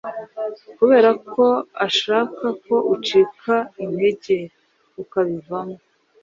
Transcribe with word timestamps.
kubera 0.77 1.09
ko 1.31 1.45
ashaka 1.87 2.45
ko 2.65 2.75
ucika 2.93 3.55
intege 3.83 4.37
ukabivamo 5.01 5.77